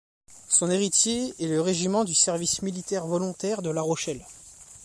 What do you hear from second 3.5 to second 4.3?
de La Rochelle.